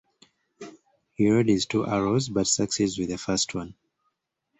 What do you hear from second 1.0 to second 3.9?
He readies two arrows, but succeeds with the first one.